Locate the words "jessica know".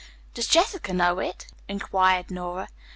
0.47-1.19